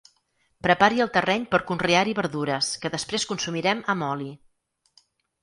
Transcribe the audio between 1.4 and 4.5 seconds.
per conrear-hi verdures que després consumirem amb oli.